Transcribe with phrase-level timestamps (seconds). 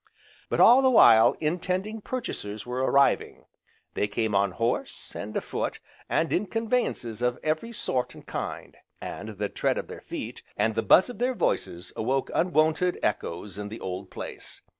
[0.49, 3.45] But all the while intending purchasers were arriving;
[3.93, 9.37] they came on horse, and afoot, and in conveyances of every sort and kind, and
[9.37, 13.69] the tread of their feet, and the buzz of their voices awoke unwonted echoes in
[13.69, 14.63] the old place.